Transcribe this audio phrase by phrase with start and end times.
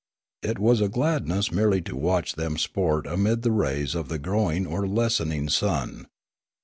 [0.41, 4.49] It was a gladness merely to watch them sport amid the rays of the grow
[4.49, 6.07] ing or lessening sun.